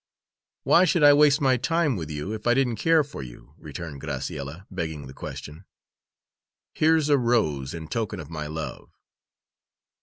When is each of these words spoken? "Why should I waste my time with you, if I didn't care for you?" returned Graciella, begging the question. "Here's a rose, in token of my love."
"Why 0.63 0.83
should 0.83 1.03
I 1.03 1.13
waste 1.13 1.41
my 1.41 1.57
time 1.57 1.95
with 1.95 2.09
you, 2.09 2.33
if 2.33 2.47
I 2.47 2.55
didn't 2.55 2.77
care 2.77 3.03
for 3.03 3.21
you?" 3.21 3.53
returned 3.59 4.01
Graciella, 4.01 4.65
begging 4.71 5.05
the 5.05 5.13
question. 5.13 5.65
"Here's 6.73 7.07
a 7.07 7.19
rose, 7.19 7.75
in 7.75 7.87
token 7.87 8.19
of 8.19 8.31
my 8.31 8.47
love." 8.47 8.89